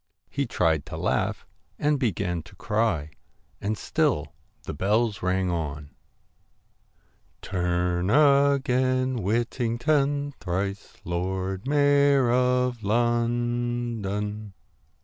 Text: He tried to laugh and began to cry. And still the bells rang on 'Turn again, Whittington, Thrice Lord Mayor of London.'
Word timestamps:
He 0.31 0.47
tried 0.47 0.83
to 0.87 0.97
laugh 0.97 1.45
and 1.77 1.99
began 1.99 2.41
to 2.49 2.55
cry. 2.55 3.11
And 3.61 3.77
still 3.77 4.33
the 4.63 4.73
bells 4.73 5.21
rang 5.21 5.51
on 5.51 5.91
'Turn 7.43 8.09
again, 8.09 9.21
Whittington, 9.21 10.33
Thrice 10.39 10.97
Lord 11.05 11.67
Mayor 11.67 12.31
of 12.31 12.83
London.' 12.83 14.53